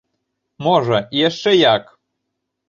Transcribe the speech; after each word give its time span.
Можа, 0.67 0.97
і 1.17 1.19
яшчэ 1.29 1.53
як! 1.75 1.83